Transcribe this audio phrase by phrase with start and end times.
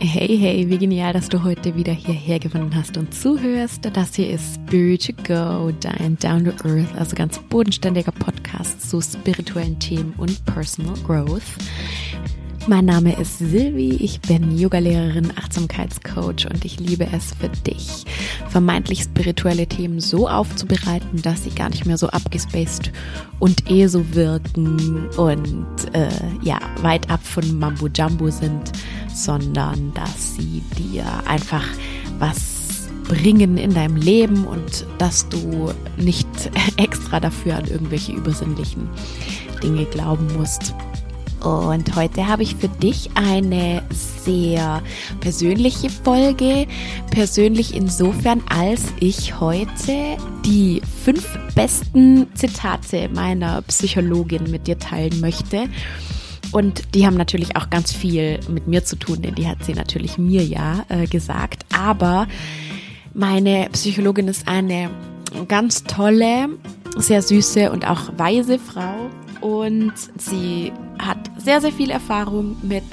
[0.00, 3.80] Hey, hey, wie genial, dass du heute wieder hierher gefunden hast und zuhörst.
[3.92, 9.00] Das hier ist Spirit to Go, dein Down to Earth, also ganz bodenständiger Podcast zu
[9.00, 11.42] spirituellen Themen und Personal Growth.
[12.68, 18.04] Mein Name ist Silvi, ich bin Yogalehrerin, Achtsamkeitscoach und ich liebe es für dich,
[18.50, 22.92] vermeintlich spirituelle Themen so aufzubereiten, dass sie gar nicht mehr so abgespaced
[23.38, 26.10] und eh so wirken und äh,
[26.42, 28.72] ja, weit ab von Mambo Jumbo sind,
[29.14, 31.64] sondern dass sie dir einfach
[32.18, 36.28] was bringen in deinem Leben und dass du nicht
[36.76, 38.90] extra dafür an irgendwelche übersinnlichen
[39.62, 40.74] Dinge glauben musst.
[41.42, 44.82] Und heute habe ich für dich eine sehr
[45.20, 46.66] persönliche Folge.
[47.10, 55.68] Persönlich insofern, als ich heute die fünf besten Zitate meiner Psychologin mit dir teilen möchte.
[56.50, 59.74] Und die haben natürlich auch ganz viel mit mir zu tun, denn die hat sie
[59.74, 61.66] natürlich mir ja äh, gesagt.
[61.72, 62.26] Aber
[63.14, 64.90] meine Psychologin ist eine
[65.46, 66.48] ganz tolle,
[66.96, 72.84] sehr süße und auch weise Frau und sie hat sehr, sehr viel Erfahrung mit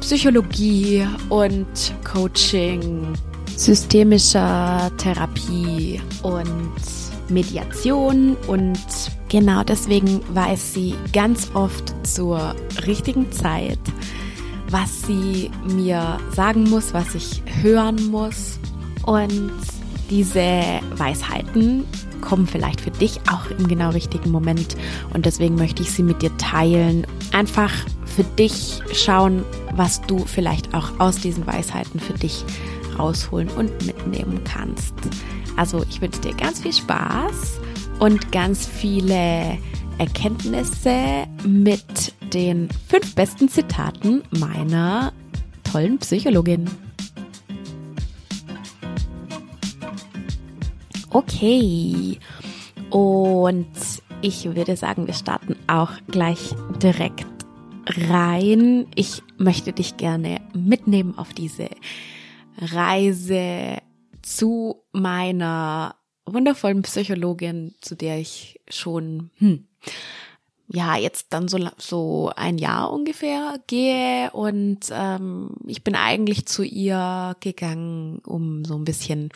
[0.00, 3.14] Psychologie und Coaching,
[3.56, 6.80] systemischer Therapie und
[7.28, 8.36] Mediation.
[8.46, 8.78] Und
[9.28, 12.54] genau deswegen weiß sie ganz oft zur
[12.86, 13.78] richtigen Zeit,
[14.70, 18.58] was sie mir sagen muss, was ich hören muss.
[19.06, 19.52] Und
[20.10, 21.84] diese Weisheiten
[22.22, 24.76] kommen vielleicht für dich auch im genau richtigen Moment
[25.12, 27.06] und deswegen möchte ich sie mit dir teilen.
[27.32, 27.72] Einfach
[28.06, 32.44] für dich schauen, was du vielleicht auch aus diesen Weisheiten für dich
[32.98, 34.94] rausholen und mitnehmen kannst.
[35.56, 37.60] Also ich wünsche dir ganz viel Spaß
[37.98, 39.58] und ganz viele
[39.98, 45.12] Erkenntnisse mit den fünf besten Zitaten meiner
[45.64, 46.64] tollen Psychologin.
[51.12, 52.18] Okay.
[52.90, 53.66] Und
[54.22, 57.26] ich würde sagen, wir starten auch gleich direkt
[58.08, 58.86] rein.
[58.94, 61.68] Ich möchte dich gerne mitnehmen auf diese
[62.58, 63.78] Reise
[64.22, 69.66] zu meiner wundervollen Psychologin, zu der ich schon, hm,
[70.68, 76.62] ja, jetzt dann so, so ein Jahr ungefähr gehe und ähm, ich bin eigentlich zu
[76.62, 79.30] ihr gegangen, um so ein bisschen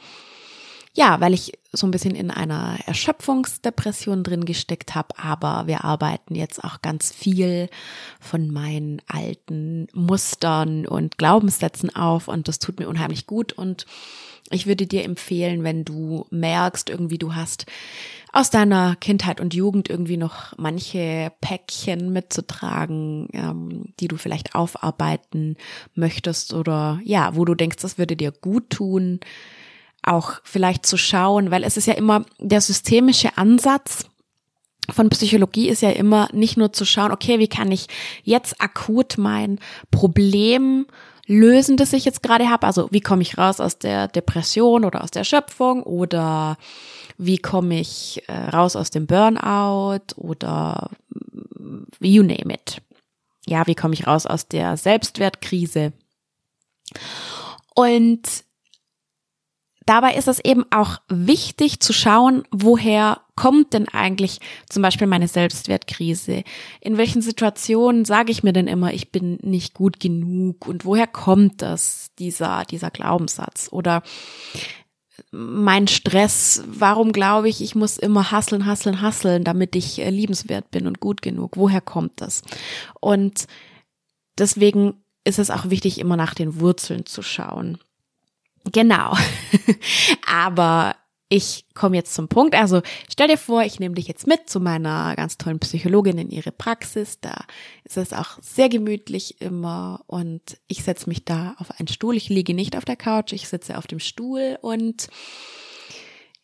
[0.97, 6.34] ja, weil ich so ein bisschen in einer Erschöpfungsdepression drin gesteckt habe, aber wir arbeiten
[6.34, 7.69] jetzt auch ganz viel
[8.19, 13.84] von meinen alten Mustern und Glaubenssätzen auf und das tut mir unheimlich gut und
[14.51, 17.67] ich würde dir empfehlen, wenn du merkst, irgendwie du hast
[18.33, 25.57] aus deiner Kindheit und Jugend irgendwie noch manche Päckchen mitzutragen, ähm, die du vielleicht aufarbeiten
[25.95, 29.21] möchtest oder ja, wo du denkst, das würde dir gut tun,
[30.06, 34.06] auch vielleicht zu schauen, weil es ist ja immer der systemische Ansatz
[34.91, 37.89] von Psychologie ist ja immer nicht nur zu schauen, okay, wie kann ich
[38.22, 39.59] jetzt akut mein
[39.91, 40.87] Problem
[41.27, 45.03] lösen, das ich jetzt gerade habe, also wie komme ich raus aus der Depression oder
[45.03, 46.56] aus der Schöpfung oder
[47.19, 50.91] wie komme ich äh, raus aus dem Burnout oder
[52.00, 52.81] you name it.
[53.47, 55.93] Ja, wie komme ich raus aus der Selbstwertkrise?
[57.75, 58.46] Und
[59.86, 65.28] dabei ist es eben auch wichtig zu schauen, woher kommt denn eigentlich zum Beispiel meine
[65.28, 66.42] Selbstwertkrise?
[66.80, 70.66] In welchen Situationen sage ich mir denn immer, ich bin nicht gut genug?
[70.66, 73.69] Und woher kommt das, dieser, dieser Glaubenssatz?
[73.70, 74.02] Oder
[75.30, 80.70] mein Stress, warum glaube ich, ich muss immer hasseln, hasseln, hasseln, damit ich äh, liebenswert
[80.70, 81.56] bin und gut genug?
[81.56, 82.42] Woher kommt das?
[83.00, 83.47] Und
[84.38, 87.78] deswegen ist es auch wichtig, immer nach den Wurzeln zu schauen.
[88.72, 89.16] Genau.
[90.27, 90.97] Aber
[91.28, 92.54] ich komme jetzt zum Punkt.
[92.54, 96.31] Also stell dir vor, ich nehme dich jetzt mit zu meiner ganz tollen Psychologin in
[96.31, 97.21] ihre Praxis.
[97.21, 97.44] Da
[97.84, 102.16] ist es auch sehr gemütlich immer und ich setze mich da auf einen Stuhl.
[102.16, 105.09] Ich liege nicht auf der Couch, ich sitze auf dem Stuhl und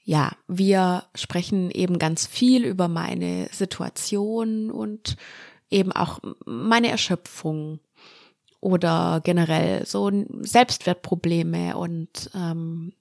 [0.05, 5.17] ja, wir sprechen eben ganz viel über meine Situation und
[5.71, 7.79] eben auch meine Erschöpfung
[8.63, 10.11] oder generell so
[10.41, 12.95] Selbstwertprobleme und ähm,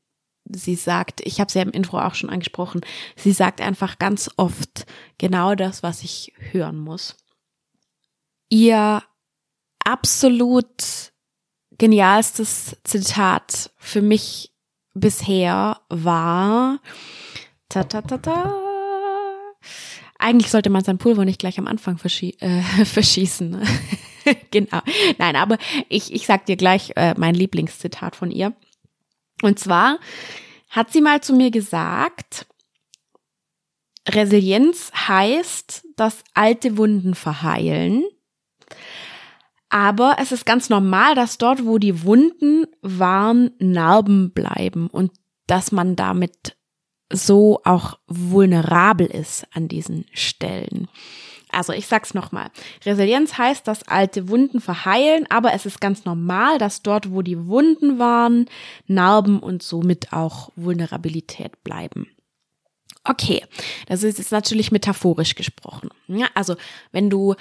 [0.43, 2.81] sie sagt, ich habe sie ja im Intro auch schon angesprochen,
[3.15, 4.87] sie sagt einfach ganz oft
[5.19, 7.15] genau das, was ich hören muss.
[8.49, 9.03] Ihr
[9.85, 11.13] absolut
[11.77, 14.51] genialstes Zitat für mich
[14.93, 16.79] bisher war
[17.69, 18.71] ta ta ta ta
[20.17, 23.61] eigentlich sollte man sein Pulver nicht gleich am Anfang verschie äh, verschießen.
[24.51, 24.81] genau.
[25.17, 25.57] Nein, aber
[25.89, 28.53] ich, ich sag dir gleich äh, mein Lieblingszitat von ihr.
[29.41, 29.99] Und zwar
[30.69, 32.45] hat sie mal zu mir gesagt,
[34.07, 38.03] Resilienz heißt, dass alte Wunden verheilen.
[39.69, 45.11] Aber es ist ganz normal, dass dort, wo die Wunden waren, Narben bleiben und
[45.47, 46.57] dass man damit
[47.11, 50.87] so auch vulnerabel ist an diesen Stellen.
[51.51, 52.49] Also ich sag's nochmal.
[52.85, 57.47] Resilienz heißt, dass alte Wunden verheilen, aber es ist ganz normal, dass dort, wo die
[57.47, 58.45] Wunden waren,
[58.87, 62.07] Narben und somit auch Vulnerabilität bleiben.
[63.03, 63.43] Okay,
[63.87, 65.89] das ist jetzt natürlich metaphorisch gesprochen.
[66.07, 66.55] Ja, also
[66.91, 67.35] wenn du,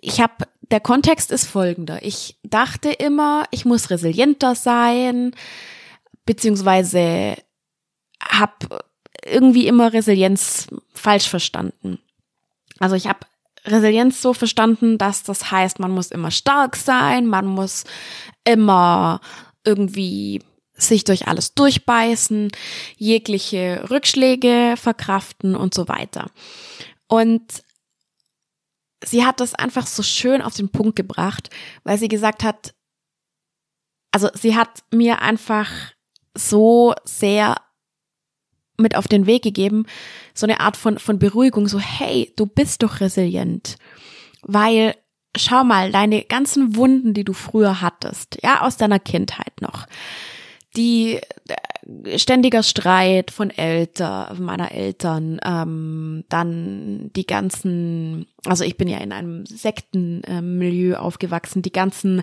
[0.00, 2.02] ich habe, der Kontext ist folgender.
[2.02, 5.34] Ich dachte immer, ich muss resilienter sein,
[6.24, 7.36] beziehungsweise
[8.22, 8.84] habe
[9.24, 11.98] irgendwie immer Resilienz falsch verstanden.
[12.78, 13.20] Also ich habe
[13.64, 17.84] Resilienz so verstanden, dass das heißt, man muss immer stark sein, man muss
[18.44, 19.20] immer
[19.64, 20.42] irgendwie
[20.74, 22.52] sich durch alles durchbeißen,
[22.96, 26.30] jegliche Rückschläge verkraften und so weiter.
[27.08, 27.64] Und
[29.04, 31.50] sie hat das einfach so schön auf den Punkt gebracht,
[31.84, 32.74] weil sie gesagt hat,
[34.12, 35.70] also sie hat mir einfach
[36.34, 37.56] so sehr
[38.78, 39.86] mit auf den Weg gegeben,
[40.34, 43.76] so eine Art von, von Beruhigung, so, hey, du bist doch resilient.
[44.42, 44.94] Weil,
[45.36, 49.86] schau mal, deine ganzen Wunden, die du früher hattest, ja, aus deiner Kindheit noch,
[50.76, 58.88] die äh, ständiger Streit von Eltern, meiner Eltern, ähm, dann die ganzen, also ich bin
[58.88, 62.22] ja in einem Sektenmilieu aufgewachsen, die ganzen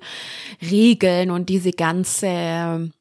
[0.61, 2.91] Regeln und diese ganze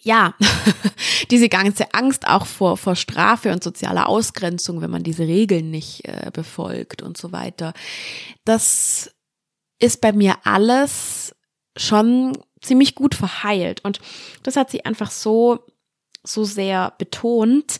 [0.00, 0.34] ja,
[1.30, 6.06] diese ganze Angst auch vor, vor Strafe und sozialer Ausgrenzung, wenn man diese Regeln nicht
[6.06, 7.72] äh, befolgt und so weiter.
[8.44, 9.10] Das
[9.78, 11.34] ist bei mir alles
[11.76, 13.84] schon ziemlich gut verheilt.
[13.84, 14.00] Und
[14.42, 15.60] das hat sie einfach so,
[16.24, 17.78] so sehr betont,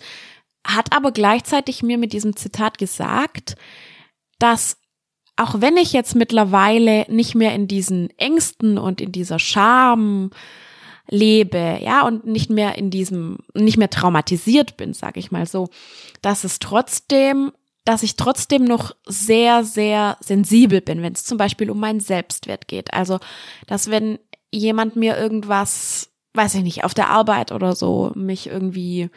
[0.65, 3.57] hat aber gleichzeitig mir mit diesem Zitat gesagt,
[4.39, 4.77] dass
[5.37, 10.31] auch wenn ich jetzt mittlerweile nicht mehr in diesen Ängsten und in dieser Scham
[11.09, 15.69] lebe, ja, und nicht mehr in diesem, nicht mehr traumatisiert bin, sag ich mal so,
[16.23, 17.53] dass es trotzdem,
[17.85, 22.69] dass ich trotzdem noch sehr, sehr sensibel bin, wenn es zum Beispiel um meinen Selbstwert
[22.69, 22.93] geht.
[22.93, 23.19] Also,
[23.67, 24.19] dass wenn
[24.51, 29.09] jemand mir irgendwas, weiß ich nicht, auf der Arbeit oder so, mich irgendwie,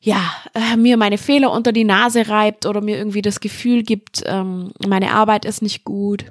[0.00, 0.20] ja,
[0.54, 4.70] äh, mir meine Fehler unter die Nase reibt oder mir irgendwie das Gefühl gibt, ähm,
[4.86, 6.26] meine Arbeit ist nicht gut,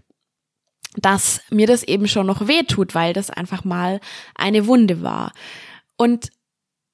[0.98, 4.00] dass mir das eben schon noch weh tut, weil das einfach mal
[4.36, 5.32] eine Wunde war.
[5.98, 6.30] Und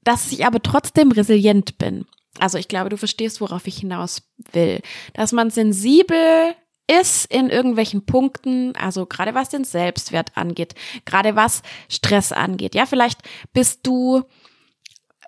[0.04, 2.06] dass ich aber trotzdem resilient bin.
[2.40, 4.82] Also ich glaube, du verstehst, worauf ich hinaus will.
[5.14, 6.56] Dass man sensibel
[6.88, 10.76] ist in irgendwelchen Punkten, also gerade was den Selbstwert angeht,
[11.06, 12.76] gerade was Stress angeht.
[12.76, 13.22] Ja, vielleicht
[13.54, 14.24] bist du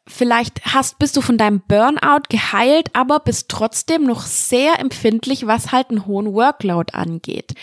[0.07, 5.71] vielleicht hast, bist du von deinem Burnout geheilt, aber bist trotzdem noch sehr empfindlich, was
[5.71, 7.53] halt einen hohen Workload angeht.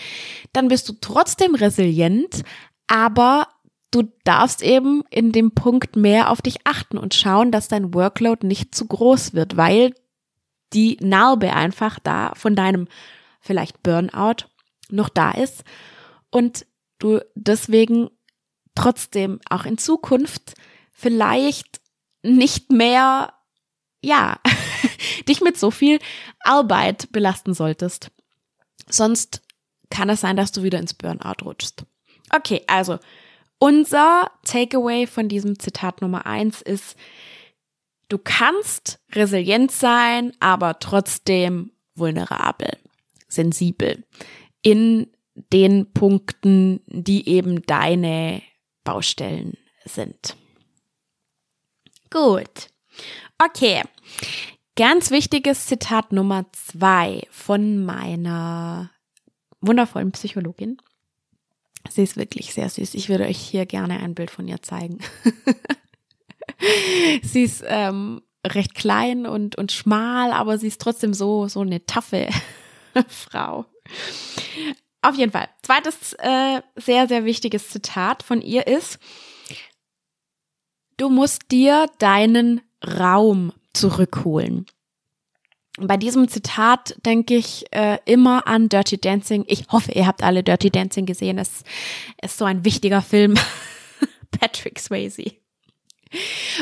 [0.53, 2.43] Dann bist du trotzdem resilient,
[2.87, 3.47] aber
[3.91, 8.47] du darfst eben in dem Punkt mehr auf dich achten und schauen, dass dein Workload
[8.47, 9.93] nicht zu groß wird, weil
[10.73, 12.87] die Narbe einfach da von deinem
[13.39, 14.45] vielleicht Burnout
[14.89, 15.63] noch da ist
[16.29, 16.65] und
[16.99, 18.09] du deswegen
[18.75, 20.53] trotzdem auch in Zukunft
[20.93, 21.80] vielleicht
[22.23, 23.33] nicht mehr,
[24.01, 24.39] ja,
[25.27, 25.99] dich mit so viel
[26.39, 28.11] Arbeit belasten solltest.
[28.87, 29.41] Sonst
[29.89, 31.85] kann es sein, dass du wieder ins Burnout rutschst.
[32.33, 32.99] Okay, also
[33.59, 36.95] unser Takeaway von diesem Zitat Nummer eins ist,
[38.09, 42.77] du kannst resilient sein, aber trotzdem vulnerabel,
[43.27, 44.03] sensibel
[44.61, 45.11] in
[45.53, 48.41] den Punkten, die eben deine
[48.83, 50.35] Baustellen sind.
[52.11, 52.69] Gut.
[53.37, 53.81] Okay.
[54.75, 58.91] Ganz wichtiges Zitat Nummer zwei von meiner
[59.61, 60.77] wundervollen Psychologin.
[61.89, 62.93] Sie ist wirklich sehr süß.
[62.93, 64.99] Ich würde euch hier gerne ein Bild von ihr zeigen.
[67.23, 71.85] sie ist ähm, recht klein und, und schmal, aber sie ist trotzdem so, so eine
[71.85, 72.29] taffe
[73.07, 73.65] Frau.
[75.01, 75.49] Auf jeden Fall.
[75.63, 78.99] Zweites äh, sehr, sehr wichtiges Zitat von ihr ist,
[80.97, 84.65] Du musst dir deinen Raum zurückholen.
[85.79, 89.45] Bei diesem Zitat denke ich äh, immer an Dirty Dancing.
[89.47, 91.37] Ich hoffe, ihr habt alle Dirty Dancing gesehen.
[91.37, 91.63] Es
[92.21, 93.35] ist so ein wichtiger Film.
[94.31, 95.33] Patrick Swayze.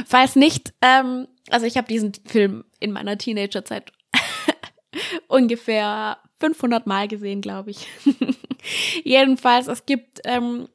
[0.06, 3.92] Falls nicht, ähm, also ich habe diesen Film in meiner Teenagerzeit
[5.28, 7.88] ungefähr 500 Mal gesehen, glaube ich.
[9.04, 10.68] Jedenfalls, es gibt, ähm,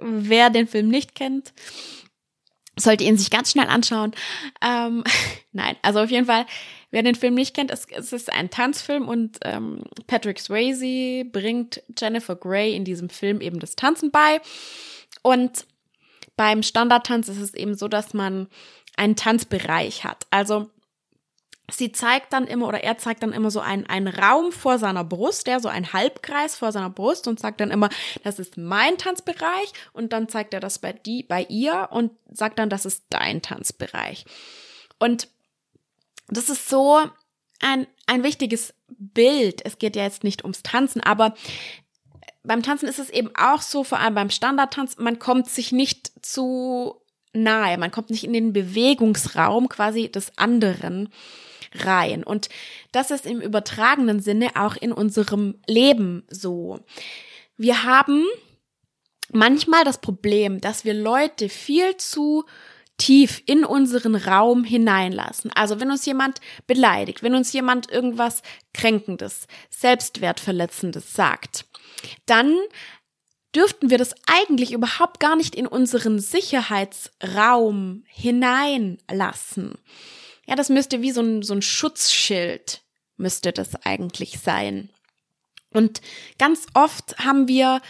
[0.00, 1.52] wer den Film nicht kennt,
[2.78, 4.12] sollte ihn sich ganz schnell anschauen.
[4.62, 5.02] Ähm,
[5.52, 6.46] nein, also auf jeden Fall,
[6.90, 11.82] wer den Film nicht kennt, es, es ist ein Tanzfilm und ähm, Patrick Swayze bringt
[11.98, 14.40] Jennifer Grey in diesem Film eben das Tanzen bei.
[15.22, 15.66] Und
[16.36, 18.48] beim Standardtanz ist es eben so, dass man
[18.96, 20.26] einen Tanzbereich hat.
[20.30, 20.70] Also
[21.70, 25.04] sie zeigt dann immer oder er zeigt dann immer so einen, einen Raum vor seiner
[25.04, 27.88] Brust, der so ein Halbkreis vor seiner Brust und sagt dann immer,
[28.22, 32.58] das ist mein Tanzbereich und dann zeigt er das bei die, bei ihr und sagt
[32.58, 34.24] dann, das ist dein Tanzbereich.
[34.98, 35.28] Und
[36.28, 37.00] das ist so
[37.60, 39.64] ein, ein wichtiges Bild.
[39.64, 41.34] Es geht ja jetzt nicht ums Tanzen, aber
[42.44, 46.12] beim Tanzen ist es eben auch so, vor allem beim Standardtanz, man kommt sich nicht
[46.24, 47.00] zu
[47.32, 51.08] nahe, man kommt nicht in den Bewegungsraum quasi des anderen
[51.74, 52.24] rein.
[52.24, 52.48] Und
[52.92, 56.80] das ist im übertragenen Sinne auch in unserem Leben so.
[57.56, 58.24] Wir haben
[59.32, 62.44] manchmal das Problem, dass wir Leute viel zu
[62.98, 65.50] tief in unseren Raum hineinlassen.
[65.54, 68.42] Also wenn uns jemand beleidigt, wenn uns jemand irgendwas
[68.72, 71.66] Kränkendes, Selbstwertverletzendes sagt,
[72.24, 72.56] dann
[73.54, 79.78] dürften wir das eigentlich überhaupt gar nicht in unseren Sicherheitsraum hineinlassen.
[80.46, 82.82] Ja, das müsste wie so ein, so ein Schutzschild
[83.16, 84.90] müsste das eigentlich sein.
[85.72, 86.00] Und
[86.38, 87.82] ganz oft haben wir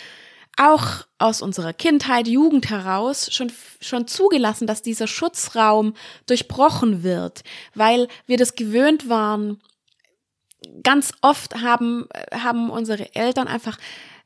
[0.56, 5.94] auch aus unserer Kindheit, Jugend heraus schon, schon zugelassen, dass dieser Schutzraum
[6.26, 7.44] durchbrochen wird,
[7.75, 9.60] weil wir das gewöhnt waren.
[10.82, 13.78] Ganz oft haben, haben unsere Eltern einfach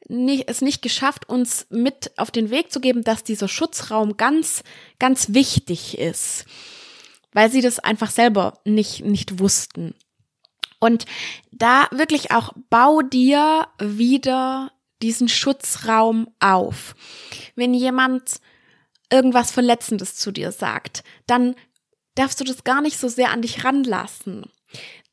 [0.06, 4.62] nicht, es nicht geschafft, uns mit auf den Weg zu geben, dass dieser Schutzraum ganz,
[4.99, 6.46] ganz wichtig ist
[7.32, 9.94] weil sie das einfach selber nicht, nicht wussten.
[10.80, 11.04] Und
[11.52, 14.72] da wirklich auch bau dir wieder
[15.02, 16.94] diesen Schutzraum auf.
[17.54, 18.40] Wenn jemand
[19.12, 21.54] irgendwas Verletzendes zu dir sagt, dann
[22.14, 24.44] darfst du das gar nicht so sehr an dich ranlassen.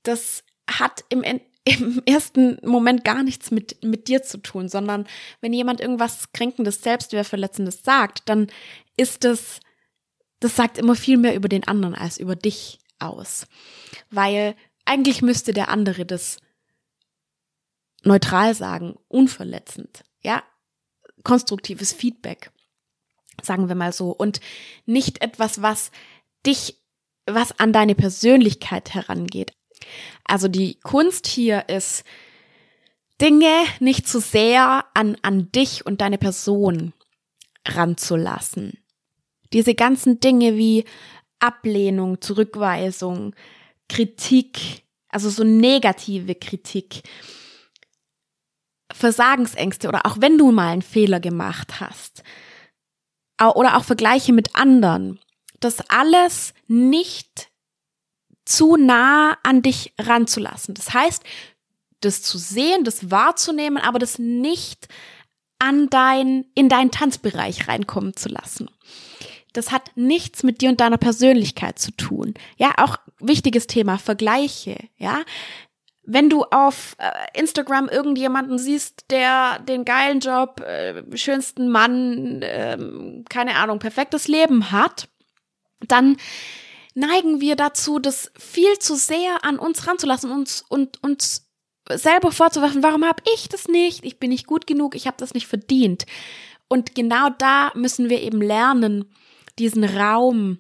[0.04, 5.08] Das hat im, im ersten Moment gar nichts mit, mit dir zu tun, sondern
[5.42, 8.48] wenn jemand irgendwas Kränkendes, Selbstwertverletzendes sagt, dann
[8.96, 9.60] ist es
[10.40, 13.48] das sagt immer viel mehr über den anderen als über dich aus.
[14.10, 16.38] Weil eigentlich müsste der andere das
[18.04, 20.44] neutral sagen, unverletzend, ja,
[21.24, 22.52] konstruktives Feedback,
[23.42, 24.40] sagen wir mal so, und
[24.86, 25.92] nicht etwas, was
[26.46, 26.80] dich,
[27.26, 29.54] was an deine Persönlichkeit herangeht.
[30.24, 32.04] Also die Kunst hier ist,
[33.20, 36.94] Dinge nicht zu sehr an, an dich und deine Person
[37.66, 38.78] ranzulassen.
[39.54, 40.86] Diese ganzen Dinge wie
[41.40, 43.36] Ablehnung, Zurückweisung,
[43.90, 47.04] Kritik, also so negative Kritik,
[48.92, 52.24] Versagensängste oder auch wenn du mal einen Fehler gemacht hast
[53.40, 55.20] oder auch Vergleiche mit anderen,
[55.60, 57.50] das alles nicht
[58.46, 60.74] zu nah an dich ranzulassen.
[60.74, 61.24] Das heißt,
[62.02, 64.88] das zu sehen, das wahrzunehmen, aber das nicht
[65.60, 68.70] an dein, in deinen Tanzbereich reinkommen zu lassen
[69.58, 72.36] das hat nichts mit dir und deiner Persönlichkeit zu tun.
[72.58, 75.24] Ja, auch wichtiges Thema, Vergleiche, ja.
[76.04, 82.78] Wenn du auf äh, Instagram irgendjemanden siehst, der den geilen Job, äh, schönsten Mann, äh,
[83.30, 85.10] keine Ahnung, perfektes Leben hat,
[85.86, 86.18] dann
[86.94, 91.50] neigen wir dazu, das viel zu sehr an uns ranzulassen uns und uns
[91.90, 94.06] selber vorzuwerfen, warum habe ich das nicht?
[94.06, 96.06] Ich bin nicht gut genug, ich habe das nicht verdient.
[96.68, 99.06] Und genau da müssen wir eben lernen,
[99.60, 100.60] diesen Raum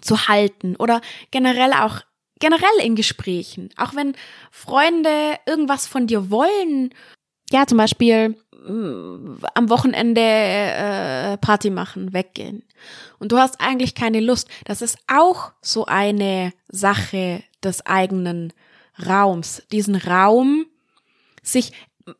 [0.00, 2.02] zu halten oder generell auch
[2.38, 4.14] generell in Gesprächen, auch wenn
[4.50, 6.94] Freunde irgendwas von dir wollen,
[7.50, 12.62] ja zum Beispiel äh, am Wochenende äh, Party machen, weggehen.
[13.18, 18.52] Und du hast eigentlich keine Lust, das ist auch so eine Sache des eigenen
[18.98, 20.66] Raums, diesen Raum
[21.42, 21.72] sich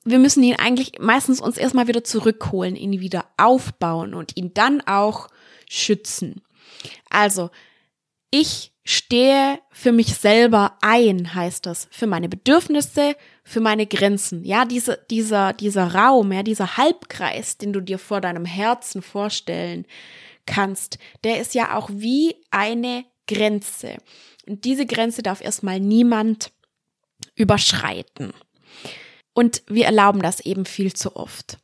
[0.04, 4.80] wir müssen ihn eigentlich meistens uns erstmal wieder zurückholen, ihn wieder aufbauen und ihn dann
[4.80, 5.28] auch
[5.68, 6.42] schützen.
[7.10, 7.50] Also,
[8.30, 14.44] ich stehe für mich selber ein, heißt das, für meine Bedürfnisse, für meine Grenzen.
[14.44, 19.86] Ja, diese, dieser, dieser Raum, ja, dieser Halbkreis, den du dir vor deinem Herzen vorstellen
[20.46, 23.96] kannst, der ist ja auch wie eine Grenze.
[24.46, 26.52] Und diese Grenze darf erstmal niemand
[27.34, 28.32] überschreiten.
[29.34, 31.58] Und wir erlauben das eben viel zu oft.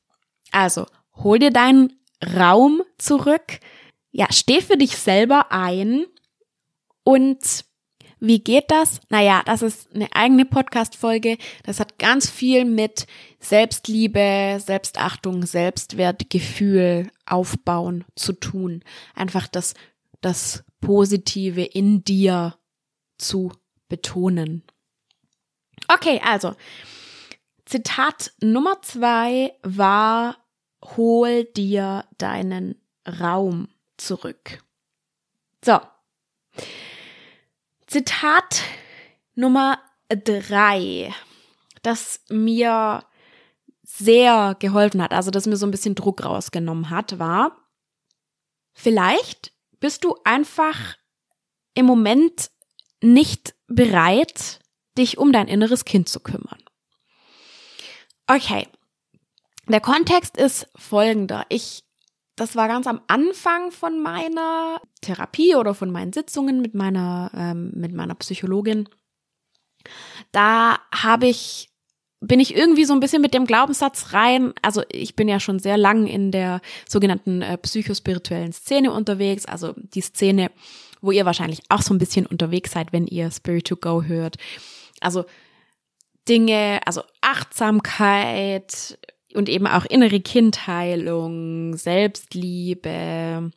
[0.51, 1.93] Also, hol dir deinen
[2.37, 3.61] Raum zurück,
[4.13, 6.05] ja, steh für dich selber ein
[7.05, 7.65] und
[8.25, 9.01] Wie geht das?
[9.09, 11.39] Naja, das ist eine eigene Podcast-Folge.
[11.65, 13.09] Das hat ganz viel mit
[13.41, 18.85] Selbstliebe, Selbstachtung, Selbstwertgefühl aufbauen zu tun.
[19.17, 19.75] Einfach das,
[20.21, 22.57] das Positive in dir
[23.19, 23.51] zu
[23.89, 24.63] betonen.
[25.93, 26.55] Okay, also,
[27.65, 30.37] Zitat Nummer zwei war,
[30.97, 32.81] hol dir deinen
[33.21, 33.67] Raum
[34.07, 34.63] zurück.
[35.65, 35.81] So.
[37.87, 38.63] Zitat
[39.35, 39.79] Nummer
[40.09, 41.15] drei,
[41.83, 43.05] das mir
[43.83, 47.57] sehr geholfen hat, also das mir so ein bisschen Druck rausgenommen hat, war,
[48.73, 50.97] vielleicht bist du einfach
[51.75, 52.51] im Moment
[53.03, 54.61] nicht bereit,
[54.97, 56.63] dich um dein inneres Kind zu kümmern.
[58.27, 58.69] Okay.
[59.69, 61.47] Der Kontext ist folgender.
[61.49, 61.85] Ich
[62.37, 67.73] das war ganz am Anfang von meiner Therapie oder von meinen Sitzungen mit meiner, ähm,
[67.75, 68.89] mit meiner Psychologin.
[70.31, 71.71] Da habe ich,
[72.21, 74.55] bin ich irgendwie so ein bisschen mit dem Glaubenssatz rein.
[74.63, 79.45] Also ich bin ja schon sehr lang in der sogenannten äh, psychospirituellen Szene unterwegs.
[79.45, 80.51] Also die Szene,
[81.03, 84.37] wo ihr wahrscheinlich auch so ein bisschen unterwegs seid, wenn ihr Spirit to Go hört.
[85.01, 85.25] Also
[86.29, 88.99] Dinge, also Achtsamkeit,
[89.35, 93.51] und eben auch innere Kindheilung, Selbstliebe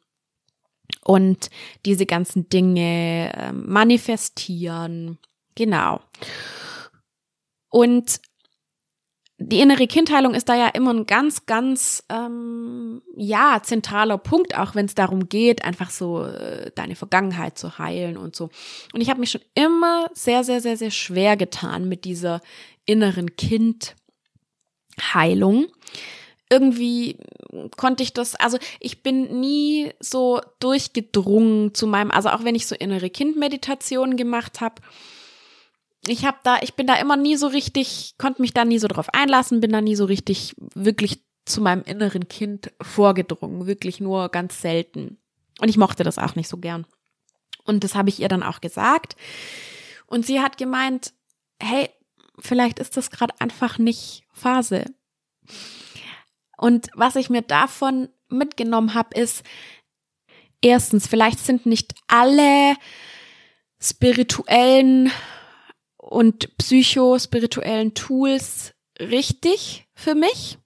[1.03, 1.49] und
[1.85, 5.17] diese ganzen Dinge äh, manifestieren.
[5.55, 6.01] Genau.
[7.69, 8.19] Und
[9.37, 14.75] die innere Kindheilung ist da ja immer ein ganz, ganz, ähm, ja, zentraler Punkt, auch
[14.75, 18.49] wenn es darum geht, einfach so äh, deine Vergangenheit zu heilen und so.
[18.93, 22.41] Und ich habe mich schon immer sehr, sehr, sehr, sehr schwer getan mit dieser
[22.85, 23.95] inneren Kind.
[24.99, 25.67] Heilung.
[26.49, 27.17] Irgendwie
[27.75, 32.67] konnte ich das, also ich bin nie so durchgedrungen zu meinem, also auch wenn ich
[32.67, 34.81] so innere Kindmeditationen gemacht habe,
[36.07, 38.87] ich habe da, ich bin da immer nie so richtig, konnte mich da nie so
[38.87, 44.29] drauf einlassen, bin da nie so richtig wirklich zu meinem inneren Kind vorgedrungen, wirklich nur
[44.29, 45.17] ganz selten.
[45.59, 46.85] Und ich mochte das auch nicht so gern.
[47.63, 49.15] Und das habe ich ihr dann auch gesagt.
[50.05, 51.13] Und sie hat gemeint,
[51.59, 51.89] hey,
[52.39, 54.85] vielleicht ist das gerade einfach nicht Phase.
[56.57, 59.43] Und was ich mir davon mitgenommen habe, ist,
[60.61, 62.75] erstens, vielleicht sind nicht alle
[63.79, 65.11] spirituellen
[65.97, 70.57] und psychospirituellen Tools richtig für mich.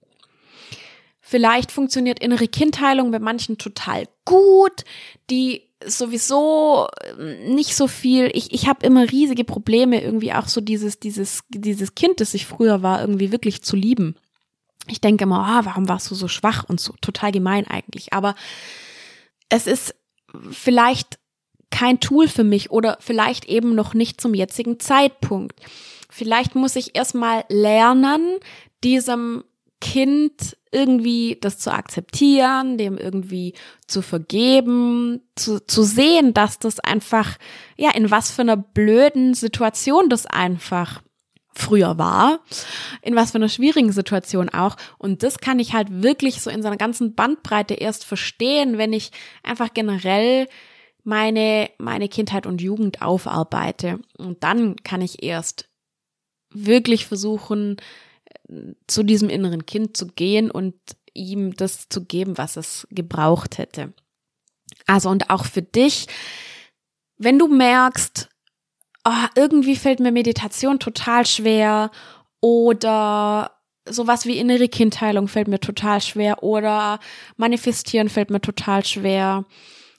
[1.29, 4.83] Vielleicht funktioniert innere Kindheilung bei manchen total gut,
[5.29, 6.87] die sowieso
[7.19, 8.31] ähm, nicht so viel.
[8.33, 12.47] Ich, ich habe immer riesige Probleme, irgendwie auch so dieses, dieses, dieses Kind, das ich
[12.47, 14.15] früher war, irgendwie wirklich zu lieben.
[14.87, 18.11] Ich denke immer, ah, warum warst du so schwach und so total gemein eigentlich.
[18.11, 18.33] Aber
[19.49, 19.93] es ist
[20.49, 21.19] vielleicht
[21.69, 25.59] kein Tool für mich oder vielleicht eben noch nicht zum jetzigen Zeitpunkt.
[26.09, 28.39] Vielleicht muss ich erstmal lernen,
[28.83, 29.43] diesem
[29.79, 33.53] Kind irgendwie das zu akzeptieren, dem irgendwie
[33.87, 37.37] zu vergeben, zu, zu sehen, dass das einfach,
[37.77, 41.01] ja, in was für einer blöden Situation das einfach
[41.59, 42.39] früher war,
[43.01, 44.77] in was für einer schwierigen Situation auch.
[44.97, 49.11] Und das kann ich halt wirklich so in seiner ganzen Bandbreite erst verstehen, wenn ich
[49.43, 50.47] einfach generell
[51.03, 53.99] meine, meine Kindheit und Jugend aufarbeite.
[54.17, 55.67] Und dann kann ich erst
[56.51, 57.77] wirklich versuchen,
[58.87, 60.75] zu diesem inneren Kind zu gehen und
[61.13, 63.93] ihm das zu geben, was es gebraucht hätte.
[64.87, 66.07] Also und auch für dich,
[67.17, 68.29] wenn du merkst,
[69.05, 71.91] oh, irgendwie fällt mir Meditation total schwer
[72.41, 73.51] oder
[73.85, 76.99] sowas wie innere Kindheilung fällt mir total schwer oder
[77.37, 79.45] manifestieren fällt mir total schwer.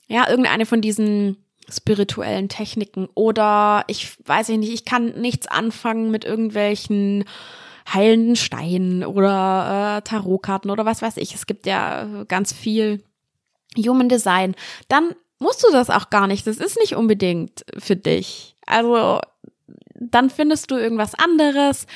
[0.07, 6.25] Ja, irgendeine von diesen spirituellen Techniken oder ich weiß nicht, ich kann nichts anfangen mit
[6.25, 7.25] irgendwelchen
[7.93, 11.35] heilenden Steinen oder äh, Tarotkarten oder was weiß ich.
[11.35, 13.03] Es gibt ja ganz viel
[13.77, 14.55] Human Design.
[14.89, 16.47] Dann musst du das auch gar nicht.
[16.47, 18.57] Das ist nicht unbedingt für dich.
[18.67, 19.21] Also
[19.95, 21.87] dann findest du irgendwas anderes.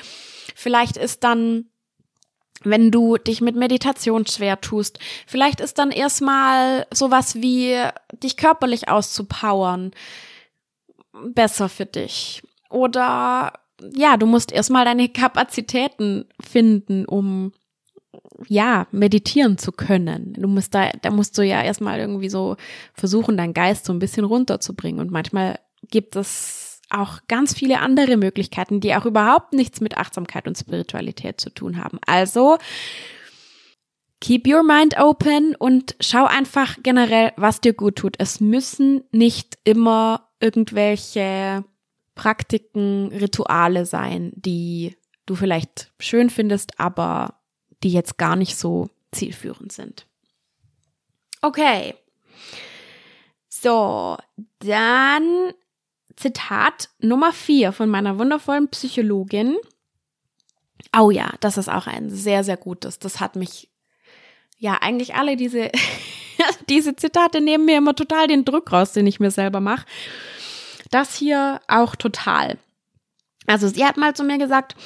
[0.54, 1.66] Vielleicht ist dann
[2.66, 4.98] wenn du dich mit Meditation schwer tust.
[5.26, 7.76] Vielleicht ist dann erstmal sowas wie
[8.22, 9.92] dich körperlich auszupowern
[11.12, 12.42] besser für dich.
[12.70, 13.52] Oder
[13.92, 17.52] ja, du musst erstmal deine Kapazitäten finden, um
[18.48, 20.34] ja, meditieren zu können.
[20.34, 22.56] Du musst da, da musst du ja erstmal irgendwie so
[22.92, 25.00] versuchen, deinen Geist so ein bisschen runterzubringen.
[25.00, 25.58] Und manchmal
[25.90, 31.40] gibt es auch ganz viele andere Möglichkeiten, die auch überhaupt nichts mit Achtsamkeit und Spiritualität
[31.40, 31.98] zu tun haben.
[32.06, 32.58] Also,
[34.20, 38.16] keep your mind open und schau einfach generell, was dir gut tut.
[38.18, 41.64] Es müssen nicht immer irgendwelche
[42.14, 44.96] Praktiken, Rituale sein, die
[45.26, 47.40] du vielleicht schön findest, aber
[47.82, 50.06] die jetzt gar nicht so zielführend sind.
[51.42, 51.94] Okay.
[53.48, 54.16] So,
[54.60, 55.52] dann
[56.16, 59.56] Zitat Nummer vier von meiner wundervollen Psychologin.
[60.96, 62.98] Oh ja, das ist auch ein sehr, sehr gutes.
[62.98, 63.70] Das hat mich,
[64.58, 65.70] ja, eigentlich alle diese,
[66.68, 69.86] diese Zitate nehmen mir immer total den Druck raus, den ich mir selber mache.
[70.94, 72.56] Das hier auch total.
[73.48, 74.76] Also sie hat mal zu mir gesagt,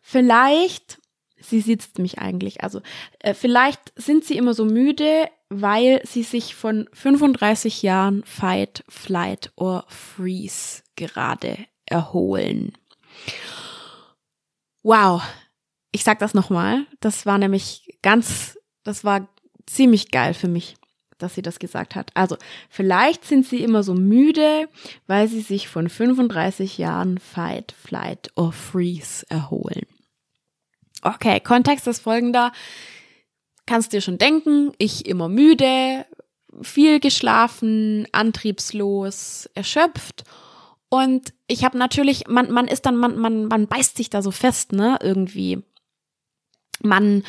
[0.00, 0.98] vielleicht,
[1.38, 2.80] sie sitzt mich eigentlich, also
[3.18, 9.52] äh, vielleicht sind sie immer so müde, weil sie sich von 35 Jahren Fight, Flight
[9.56, 12.72] or Freeze gerade erholen.
[14.82, 15.22] Wow.
[15.90, 16.86] Ich sag das nochmal.
[17.00, 19.28] Das war nämlich ganz, das war
[19.66, 20.76] ziemlich geil für mich,
[21.22, 22.10] dass sie das gesagt hat.
[22.14, 22.36] Also,
[22.68, 24.68] vielleicht sind sie immer so müde,
[25.06, 29.86] weil sie sich von 35 Jahren Fight, Flight or Freeze erholen.
[31.02, 32.52] Okay, Kontext ist folgender
[33.66, 36.04] kannst dir schon denken, ich immer müde,
[36.60, 40.24] viel geschlafen, antriebslos, erschöpft.
[40.88, 44.30] Und ich habe natürlich, man, man ist dann, man, man, man beißt sich da so
[44.30, 45.62] fest, ne, irgendwie.
[46.84, 47.24] Man,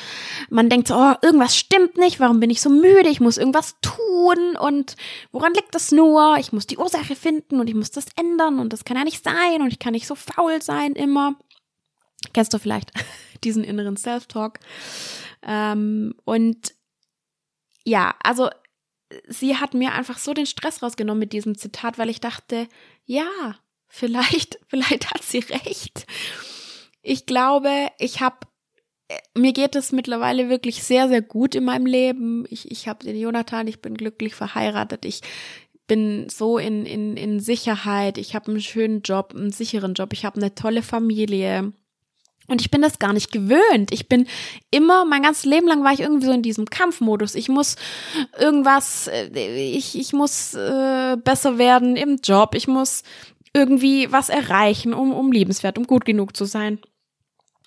[0.49, 3.09] man denkt so, oh, irgendwas stimmt nicht, warum bin ich so müde?
[3.09, 4.95] Ich muss irgendwas tun und
[5.31, 6.37] woran liegt das nur?
[6.39, 9.23] Ich muss die Ursache finden und ich muss das ändern und das kann ja nicht
[9.23, 11.35] sein und ich kann nicht so faul sein immer.
[12.33, 12.91] Kennst du vielleicht
[13.43, 14.59] diesen inneren Self-Talk?
[15.41, 16.73] Ähm, und
[17.85, 18.49] ja, also
[19.27, 22.67] sie hat mir einfach so den Stress rausgenommen mit diesem Zitat, weil ich dachte,
[23.05, 23.27] ja,
[23.87, 26.05] vielleicht, vielleicht hat sie recht.
[27.01, 28.37] Ich glaube, ich habe
[29.36, 32.45] mir geht es mittlerweile wirklich sehr, sehr gut in meinem Leben.
[32.49, 35.06] Ich, ich habe den Jonathan, ich bin glücklich verheiratet.
[35.06, 35.21] Ich
[35.88, 38.17] bin so in, in, in Sicherheit.
[38.17, 40.13] Ich habe einen schönen Job, einen sicheren Job.
[40.13, 41.73] Ich habe eine tolle Familie.
[42.47, 43.91] Und ich bin das gar nicht gewöhnt.
[43.91, 44.28] Ich bin
[44.69, 47.36] immer, mein ganzes Leben lang war ich irgendwie so in diesem Kampfmodus.
[47.36, 47.78] Ich muss
[48.38, 52.56] irgendwas, äh, ich, ich muss äh, besser werden im Job.
[52.56, 53.04] Ich muss
[53.54, 56.80] irgendwie was erreichen, um, um liebenswert, um gut genug zu sein.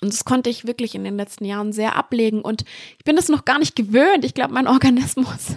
[0.01, 2.43] Und das konnte ich wirklich in den letzten Jahren sehr ablegen.
[2.43, 2.65] Und
[2.99, 4.25] ich bin das noch gar nicht gewöhnt.
[4.25, 5.57] Ich glaube, mein Organismus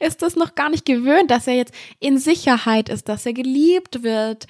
[0.00, 4.02] ist das noch gar nicht gewöhnt, dass er jetzt in Sicherheit ist, dass er geliebt
[4.02, 4.46] wird,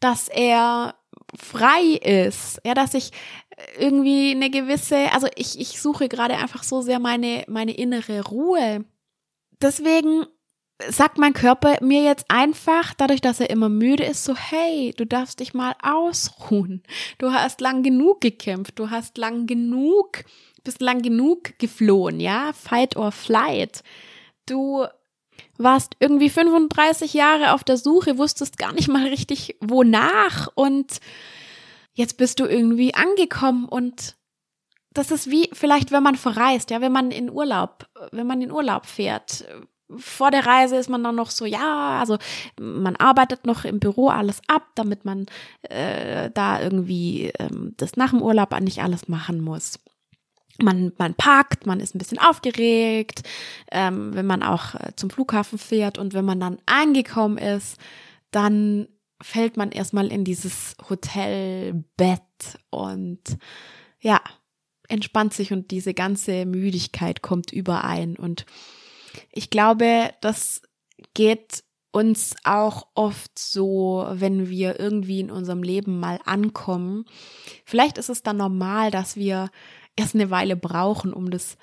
[0.00, 0.94] dass er
[1.36, 3.10] frei ist, ja, dass ich
[3.78, 8.84] irgendwie eine gewisse, also ich, ich suche gerade einfach so sehr meine, meine innere Ruhe.
[9.60, 10.26] Deswegen
[10.90, 15.06] sagt mein Körper mir jetzt einfach, dadurch, dass er immer müde ist, so, hey, du
[15.06, 16.82] darfst dich mal ausruhen.
[17.18, 20.24] Du hast lang genug gekämpft, du hast lang genug,
[20.62, 23.82] bist lang genug geflohen, ja, fight or flight.
[24.46, 24.86] Du
[25.58, 31.00] warst irgendwie 35 Jahre auf der Suche, wusstest gar nicht mal richtig wonach und
[31.92, 34.16] jetzt bist du irgendwie angekommen und
[34.92, 38.52] das ist wie vielleicht, wenn man verreist, ja, wenn man in Urlaub, wenn man in
[38.52, 39.44] Urlaub fährt.
[39.96, 42.18] Vor der Reise ist man dann noch so, ja, also
[42.58, 45.26] man arbeitet noch im Büro alles ab, damit man
[45.62, 49.78] äh, da irgendwie ähm, das nach dem Urlaub nicht alles machen muss
[50.62, 53.22] man, man parkt, man ist ein bisschen aufgeregt,
[53.72, 57.78] ähm, wenn man auch äh, zum Flughafen fährt und wenn man dann angekommen ist,
[58.30, 58.88] dann
[59.20, 62.20] fällt man erstmal in dieses Hotelbett
[62.70, 63.20] und
[64.00, 64.20] ja,
[64.88, 68.16] entspannt sich und diese ganze Müdigkeit kommt überein.
[68.16, 68.44] Und
[69.32, 70.62] ich glaube, das
[71.14, 77.04] geht uns auch oft so, wenn wir irgendwie in unserem Leben mal ankommen.
[77.64, 79.50] Vielleicht ist es dann normal, dass wir
[79.94, 81.56] erst eine Weile brauchen, um das,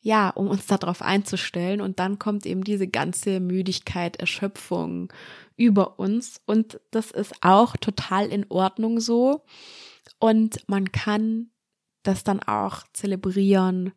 [0.00, 1.80] ja, um uns darauf einzustellen.
[1.80, 5.12] Und dann kommt eben diese ganze Müdigkeit, Erschöpfung
[5.56, 6.40] über uns.
[6.46, 9.44] Und das ist auch total in Ordnung so.
[10.18, 11.50] Und man kann
[12.02, 13.92] das dann auch zelebrieren,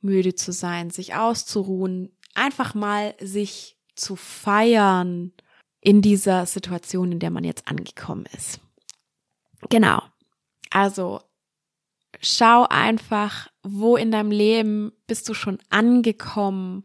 [0.00, 5.32] müde zu sein, sich auszuruhen, einfach mal sich zu feiern
[5.80, 8.60] in dieser Situation, in der man jetzt angekommen ist.
[9.70, 10.02] Genau.
[10.70, 11.20] Also
[12.20, 16.82] schau einfach, wo in deinem Leben bist du schon angekommen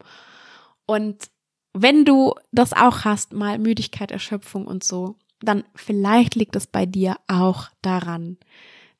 [0.86, 1.30] und
[1.72, 6.86] wenn du das auch hast, mal Müdigkeit, Erschöpfung und so, dann vielleicht liegt es bei
[6.86, 8.38] dir auch daran,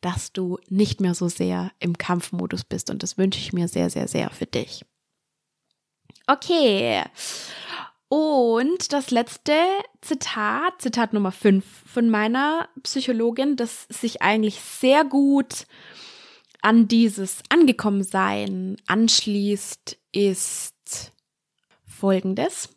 [0.05, 3.89] dass du nicht mehr so sehr im Kampfmodus bist und das wünsche ich mir sehr,
[3.89, 4.85] sehr, sehr für dich.
[6.27, 7.03] Okay.
[8.09, 9.55] Und das letzte
[10.03, 15.67] Zitat, Zitat Nummer 5 von meiner Psychologin, das sich eigentlich sehr gut
[16.61, 21.13] an dieses Angekommensein anschließt, ist
[21.87, 22.69] folgendes.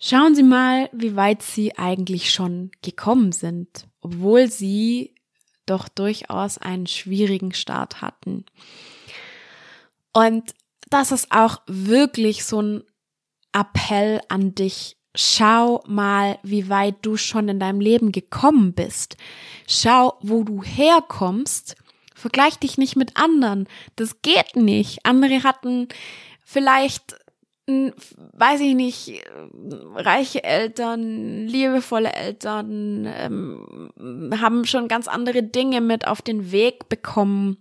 [0.00, 5.13] Schauen Sie mal, wie weit Sie eigentlich schon gekommen sind, obwohl Sie
[5.66, 8.44] doch durchaus einen schwierigen Start hatten.
[10.12, 10.54] Und
[10.90, 12.84] das ist auch wirklich so ein
[13.52, 14.96] Appell an dich.
[15.14, 19.16] Schau mal, wie weit du schon in deinem Leben gekommen bist.
[19.68, 21.76] Schau, wo du herkommst.
[22.14, 23.68] Vergleich dich nicht mit anderen.
[23.96, 25.04] Das geht nicht.
[25.04, 25.88] Andere hatten
[26.44, 27.16] vielleicht
[27.66, 29.24] weiß ich nicht,
[29.94, 33.90] reiche Eltern, liebevolle Eltern, ähm,
[34.38, 37.56] haben schon ganz andere Dinge mit auf den Weg bekommen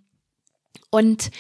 [0.89, 1.31] und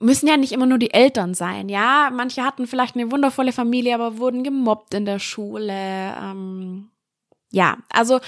[0.00, 2.10] müssen ja nicht immer nur die Eltern sein, ja.
[2.12, 6.14] Manche hatten vielleicht eine wundervolle Familie, aber wurden gemobbt in der Schule.
[6.20, 6.90] Ähm,
[7.52, 8.20] ja, also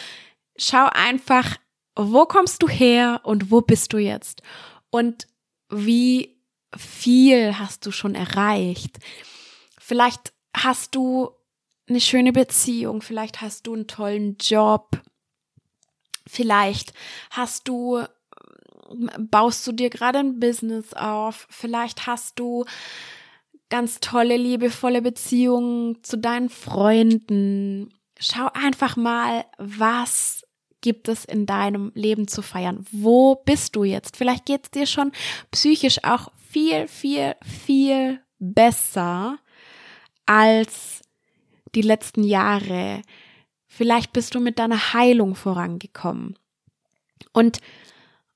[0.57, 1.57] schau einfach,
[1.97, 4.43] wo kommst du her und wo bist du jetzt?
[4.91, 5.27] Und
[5.69, 6.36] wie
[6.77, 8.99] viel hast du schon erreicht.
[9.79, 11.31] Vielleicht hast du
[11.89, 15.01] eine schöne Beziehung, vielleicht hast du einen tollen Job,
[16.27, 16.93] vielleicht
[17.31, 18.03] hast du
[19.19, 22.65] baust du dir gerade ein Business auf, vielleicht hast du
[23.69, 27.93] ganz tolle, liebevolle Beziehungen zu deinen Freunden.
[28.19, 30.45] Schau einfach mal, was
[30.81, 32.87] gibt es in deinem Leben zu feiern?
[32.93, 34.17] Wo bist du jetzt?
[34.17, 35.11] Vielleicht geht es dir schon
[35.51, 39.39] psychisch auch viel, viel, viel besser
[40.25, 41.03] als
[41.75, 43.03] die letzten Jahre.
[43.67, 46.39] Vielleicht bist du mit deiner Heilung vorangekommen.
[47.35, 47.59] Und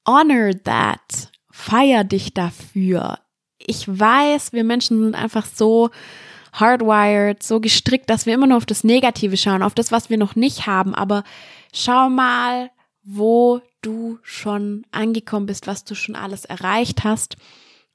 [0.06, 1.33] honor that.
[1.50, 3.20] Feier dich dafür.
[3.56, 5.88] Ich weiß, wir Menschen sind einfach so
[6.52, 10.18] hardwired, so gestrickt, dass wir immer nur auf das Negative schauen, auf das, was wir
[10.18, 10.94] noch nicht haben.
[10.94, 11.24] Aber
[11.72, 12.70] schau mal,
[13.02, 17.38] wo du schon angekommen bist, was du schon alles erreicht hast.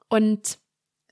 [0.09, 0.59] Und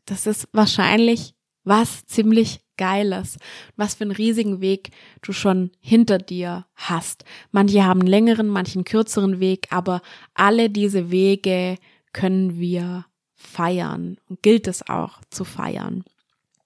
[0.05, 3.37] das ist wahrscheinlich was ziemlich Geiles,
[3.75, 4.89] was für einen riesigen Weg
[5.21, 7.23] du schon hinter dir hast.
[7.51, 10.01] Manche haben einen längeren, manchen kürzeren Weg, aber
[10.33, 11.77] alle diese Wege
[12.13, 16.03] können wir feiern und gilt es auch zu feiern.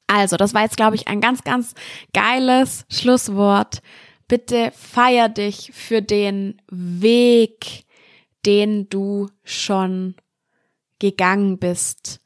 [0.07, 1.73] Also, das war jetzt, glaube ich, ein ganz, ganz
[2.13, 3.81] geiles Schlusswort.
[4.29, 7.85] Bitte feier dich für den Weg,
[8.45, 10.15] den du schon
[10.99, 12.21] gegangen bist.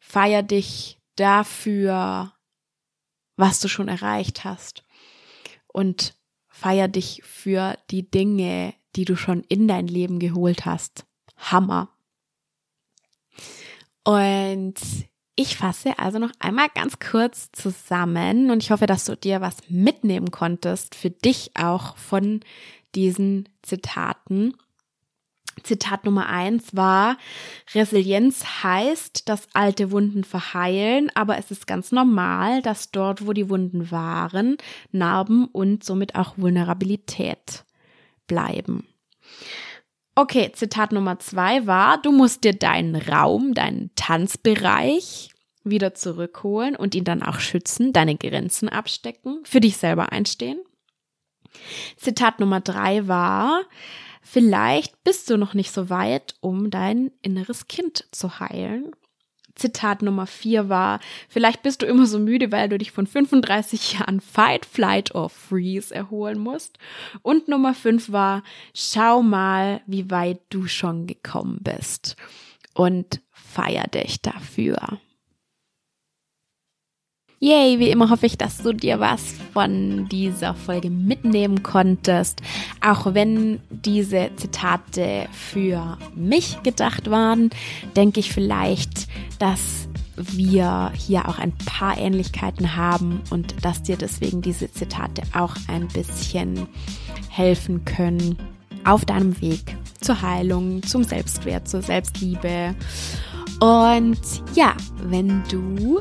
[0.00, 2.32] Feier dich dafür,
[3.36, 4.84] was du schon erreicht hast.
[5.66, 6.14] Und
[6.48, 11.06] feier dich für die Dinge, die du schon in dein Leben geholt hast.
[11.36, 11.90] Hammer.
[14.04, 14.74] Und
[15.36, 19.58] ich fasse also noch einmal ganz kurz zusammen und ich hoffe, dass du dir was
[19.68, 22.40] mitnehmen konntest für dich auch von
[22.96, 24.56] diesen Zitaten.
[25.62, 27.16] Zitat Nummer eins war,
[27.74, 33.48] Resilienz heißt, dass alte Wunden verheilen, aber es ist ganz normal, dass dort, wo die
[33.48, 34.56] Wunden waren,
[34.92, 37.64] Narben und somit auch Vulnerabilität
[38.26, 38.86] bleiben.
[40.14, 45.30] Okay, Zitat Nummer zwei war, du musst dir deinen Raum, deinen Tanzbereich
[45.62, 50.58] wieder zurückholen und ihn dann auch schützen, deine Grenzen abstecken, für dich selber einstehen.
[51.96, 53.62] Zitat Nummer drei war,
[54.30, 58.92] Vielleicht bist du noch nicht so weit, um dein inneres Kind zu heilen.
[59.54, 63.94] Zitat Nummer vier war, vielleicht bist du immer so müde, weil du dich von 35
[63.94, 66.78] Jahren Fight, Flight or Freeze erholen musst.
[67.22, 68.42] Und Nummer fünf war,
[68.74, 72.14] schau mal, wie weit du schon gekommen bist.
[72.74, 75.00] Und feier dich dafür.
[77.40, 79.22] Yay, wie immer hoffe ich, dass du dir was
[79.52, 82.42] von dieser Folge mitnehmen konntest.
[82.84, 87.50] Auch wenn diese Zitate für mich gedacht waren,
[87.94, 89.06] denke ich vielleicht,
[89.38, 95.54] dass wir hier auch ein paar Ähnlichkeiten haben und dass dir deswegen diese Zitate auch
[95.68, 96.66] ein bisschen
[97.28, 98.36] helfen können
[98.82, 102.74] auf deinem Weg zur Heilung, zum Selbstwert, zur Selbstliebe.
[103.60, 104.18] Und
[104.56, 104.74] ja,
[105.04, 106.00] wenn du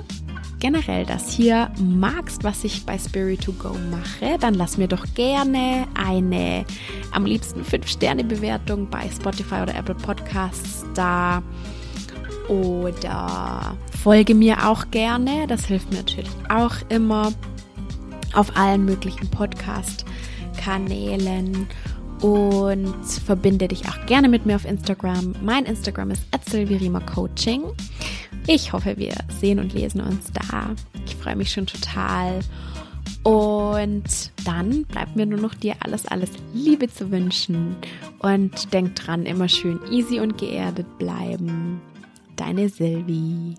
[0.60, 6.64] generell das hier magst, was ich bei Spirit2Go mache, dann lass mir doch gerne eine
[7.12, 11.44] am liebsten 5-Sterne-Bewertung bei Spotify oder Apple Podcasts da.
[12.48, 15.48] Oder folge mir auch gerne.
[15.48, 17.34] Das hilft mir natürlich auch immer
[18.34, 21.68] auf allen möglichen Podcast-Kanälen
[22.22, 25.34] und verbinde dich auch gerne mit mir auf Instagram.
[25.42, 26.24] Mein Instagram ist
[27.14, 27.64] Coaching.
[28.50, 30.74] Ich hoffe, wir sehen und lesen uns da.
[31.06, 32.40] Ich freue mich schon total.
[33.24, 37.76] Und dann bleibt mir nur noch dir alles, alles Liebe zu wünschen.
[38.20, 41.82] Und denk dran, immer schön easy und geerdet bleiben.
[42.38, 43.56] Deine Silvi.